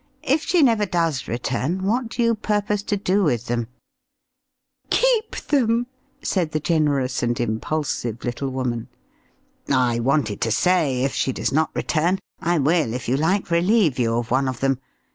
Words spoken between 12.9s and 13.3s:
if you